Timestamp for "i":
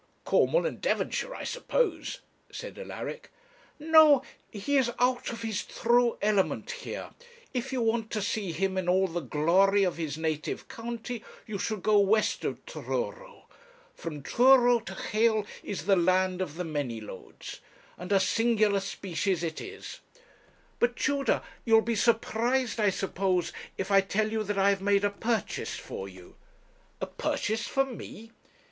1.35-1.43, 22.79-22.89, 23.91-24.01, 24.57-24.69